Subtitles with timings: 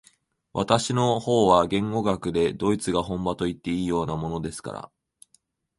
[0.53, 4.91] 私の方は言語学でドイツが本場といっていいようなものですから、